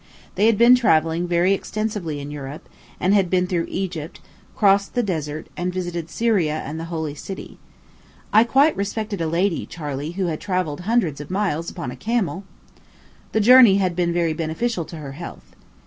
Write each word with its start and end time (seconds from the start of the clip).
They 0.33 0.49
bad 0.49 0.57
been 0.57 0.73
travelling 0.73 1.27
very 1.27 1.53
extensively 1.53 2.19
in 2.19 2.31
Europe, 2.31 2.67
and 2.99 3.13
had 3.13 3.29
been 3.29 3.45
through 3.45 3.67
Egypt, 3.69 4.19
crossed 4.55 4.95
the 4.95 5.03
desert, 5.03 5.45
and 5.55 5.71
visited 5.71 6.09
Syria 6.09 6.63
and 6.65 6.79
the 6.79 6.85
Holy 6.85 7.13
City. 7.13 7.59
I 8.33 8.43
quite 8.43 8.75
respected 8.75 9.21
a 9.21 9.27
lady, 9.27 9.67
Charley, 9.67 10.13
who 10.13 10.25
had 10.25 10.39
travelled 10.41 10.79
hundreds 10.89 11.21
of 11.21 11.29
miles 11.29 11.69
upon 11.69 11.91
a 11.91 11.95
camel. 11.95 12.45
The 13.31 13.41
journey 13.41 13.75
had 13.77 13.95
been 13.95 14.11
very 14.11 14.33
beneficial 14.33 14.85
to 14.85 14.97
her 14.97 15.11
health. 15.11 15.55